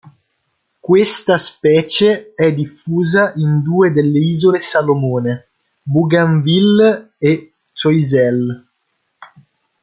[0.79, 5.49] Questa specie è diffusa in due delle Isole Salomone:
[5.83, 8.67] Bougainville, e Choiseul.